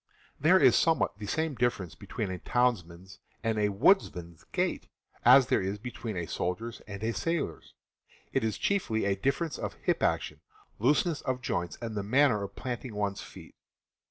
[0.39, 4.87] There is somewhat the same difference between a townsman's and a woodsman's gait
[5.23, 7.75] as there is between TT X a soldier's and a sailor's.
[8.33, 10.41] It is chiefly ^ J, a difference of hip action,
[10.79, 13.53] looseness of joints, and the manner of planting one's feet.